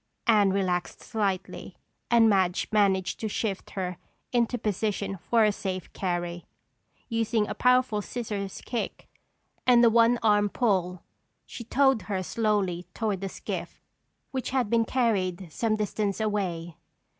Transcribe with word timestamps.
Anne 0.25 0.49
relaxed 0.49 1.01
slightly 1.03 1.77
and 2.09 2.27
Madge 2.27 2.67
managed 2.71 3.19
to 3.19 3.27
shift 3.27 3.69
her 3.77 3.97
into 4.33 4.57
position 4.57 5.15
for 5.17 5.43
a 5.43 5.51
safe 5.51 5.93
carry. 5.93 6.43
Using 7.07 7.47
a 7.47 7.53
powerful 7.53 8.01
scissors 8.01 8.61
kick 8.65 9.07
and 9.67 9.85
a 9.85 9.91
one 9.91 10.17
arm 10.23 10.49
pull, 10.49 11.03
she 11.45 11.63
towed 11.63 12.01
her 12.09 12.23
slowly 12.23 12.87
toward 12.95 13.21
the 13.21 13.29
skiff 13.29 13.79
which 14.31 14.49
had 14.49 14.71
been 14.71 14.85
carried 14.85 15.51
some 15.53 15.75
distance 15.75 16.19
away. 16.19 16.77